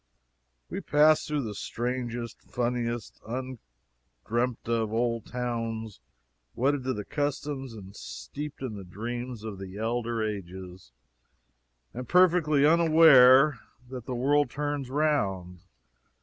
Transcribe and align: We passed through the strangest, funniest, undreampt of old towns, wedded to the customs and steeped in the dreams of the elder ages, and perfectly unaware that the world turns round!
We 0.67 0.81
passed 0.81 1.27
through 1.27 1.43
the 1.43 1.53
strangest, 1.53 2.41
funniest, 2.41 3.21
undreampt 3.23 4.67
of 4.67 4.91
old 4.91 5.27
towns, 5.27 5.99
wedded 6.55 6.85
to 6.85 6.93
the 6.95 7.05
customs 7.05 7.73
and 7.75 7.95
steeped 7.95 8.63
in 8.63 8.73
the 8.77 8.83
dreams 8.83 9.43
of 9.43 9.59
the 9.59 9.77
elder 9.77 10.23
ages, 10.23 10.91
and 11.93 12.09
perfectly 12.09 12.65
unaware 12.65 13.59
that 13.91 14.07
the 14.07 14.15
world 14.15 14.49
turns 14.49 14.89
round! 14.89 15.65